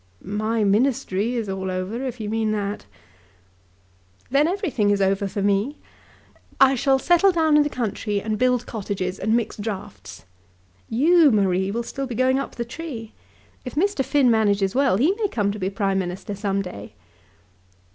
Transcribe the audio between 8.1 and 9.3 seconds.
and build cottages,